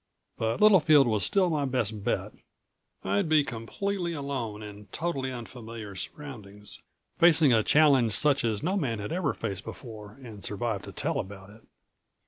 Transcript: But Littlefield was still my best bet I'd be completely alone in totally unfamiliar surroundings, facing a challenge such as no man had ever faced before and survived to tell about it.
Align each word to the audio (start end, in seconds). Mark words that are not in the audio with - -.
But 0.39 0.59
Littlefield 0.59 1.05
was 1.05 1.23
still 1.23 1.51
my 1.51 1.63
best 1.65 2.03
bet 2.03 2.31
I'd 3.03 3.29
be 3.29 3.43
completely 3.43 4.13
alone 4.13 4.63
in 4.63 4.87
totally 4.87 5.31
unfamiliar 5.31 5.93
surroundings, 5.93 6.79
facing 7.19 7.53
a 7.53 7.61
challenge 7.61 8.13
such 8.13 8.43
as 8.43 8.63
no 8.63 8.75
man 8.75 8.97
had 8.97 9.11
ever 9.11 9.35
faced 9.35 9.63
before 9.63 10.13
and 10.23 10.43
survived 10.43 10.85
to 10.85 10.91
tell 10.91 11.19
about 11.19 11.51
it. 11.51 11.61